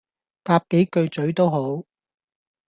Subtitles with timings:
[0.43, 1.83] 搭幾句咀都好